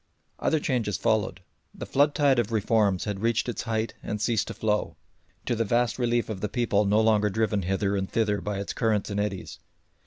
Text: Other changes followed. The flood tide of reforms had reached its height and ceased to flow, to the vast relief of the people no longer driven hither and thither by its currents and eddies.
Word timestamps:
Other 0.39 0.59
changes 0.59 0.97
followed. 0.97 1.41
The 1.75 1.85
flood 1.85 2.15
tide 2.15 2.39
of 2.39 2.51
reforms 2.51 3.03
had 3.03 3.19
reached 3.19 3.47
its 3.47 3.61
height 3.61 3.93
and 4.01 4.19
ceased 4.19 4.47
to 4.47 4.55
flow, 4.55 4.97
to 5.45 5.55
the 5.55 5.63
vast 5.63 5.99
relief 5.99 6.27
of 6.27 6.41
the 6.41 6.49
people 6.49 6.85
no 6.85 6.99
longer 6.99 7.29
driven 7.29 7.61
hither 7.61 7.95
and 7.95 8.09
thither 8.11 8.41
by 8.41 8.59
its 8.59 8.73
currents 8.73 9.11
and 9.11 9.19
eddies. 9.19 9.59